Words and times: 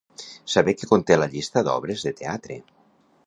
Saber 0.53 0.73
què 0.77 0.89
conté 0.91 1.17
la 1.19 1.27
llista 1.35 1.65
d'obres 1.69 2.07
de 2.09 2.13
teatre. 2.23 2.61